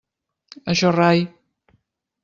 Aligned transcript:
Això 0.73 0.93
rai. 0.97 1.23